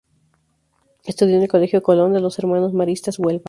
[1.05, 3.39] Estudió en el Colegio Colón, de los Hermanos Maristas, Huelva.